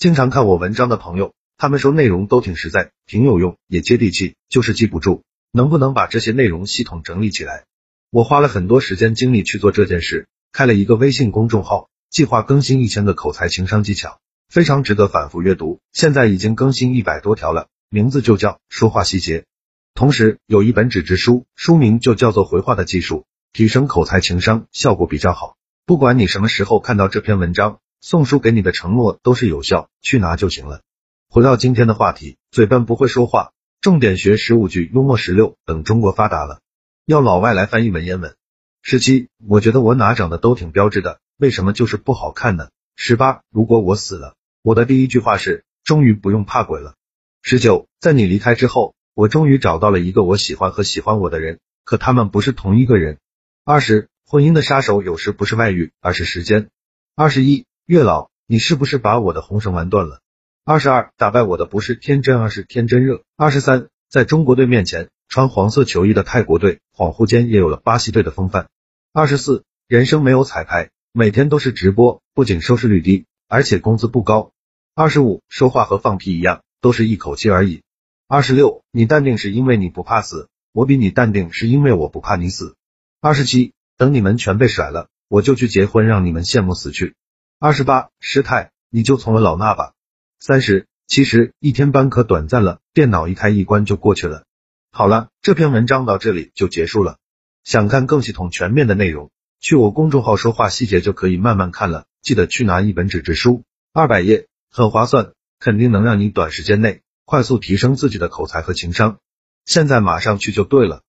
[0.00, 5.24] 经常看我文章的朋友，他们说内容都挺实在，挺有用，也接地气，就是记不住。
[5.52, 7.66] 能不能把这些内容系统整理起来？
[8.10, 15.80] 我花了很多时间精力去做这件事，开了一个微信公众号，计划更新一千个口才情商技巧，非常值得反复阅读。
[15.92, 19.44] 现在已经更新一百多条了，名字就叫说话细节。
[19.92, 25.58] 同时有一本纸质书，书名就叫做回话的技术，提升口才情商效果比较好。
[25.84, 30.80] 不管你什么时候看到这篇文章，送书给你的承诺都是有效，去拿就行了。
[31.28, 33.52] 回到今天的话题，嘴笨不会说话。
[33.82, 35.56] 重点学十五句幽默十六。
[35.66, 36.60] 等中国发达了，
[37.04, 38.34] 要老外来翻译文言文。
[38.82, 42.70] 十七，我觉得我哪长得都挺标致的，为什么就是不好看呢？
[42.96, 46.94] 十八，如果我死了，我的第一句话是，终于不用怕鬼了。
[47.42, 53.18] 十九，在你离开之后，我终于找到了一个我喜欢和喜欢我的人，可他们不是同一个人。
[53.64, 56.70] 二十，婚姻的杀手有时不是外遇，而是时间。
[57.14, 60.20] 二十一，月老，你是不是把我的红绳玩断了？
[60.64, 63.24] 二十二，打败我的不是天真，而是天真热。
[63.34, 68.68] 二十三，在中国队面前，穿黄色球衣的泰国队恍惚间也有了巴西队的风范。
[69.12, 74.52] 二十四，人生没有彩排，每天都是直播，不仅收视率低，而且工资不高。
[74.94, 77.82] 二十五，说话和放屁一样，都是一口气而已。
[78.28, 82.76] 二十六，你淡定是因为你不怕死，我比你淡定是因为我不怕你死。
[83.20, 87.16] 二十七，等你们全被甩了，我就去结婚，让你们羡慕死去。
[87.62, 89.92] 二十八，师太，你就从了老衲吧。
[90.38, 94.44] 三十，其实一天班可短暂了，电脑一开一关就过去了。
[94.90, 97.18] 好了，这篇文章到这里就结束了。
[97.62, 102.06] 想看更系统全面的内容，去我公众号说话细节就可以慢慢看了。
[102.22, 109.18] 记得去拿一本纸质书，二百页，很划算，肯定能让你短时间内快速提升自己的口才和情商。
[109.66, 110.98] 现在马上去就对了。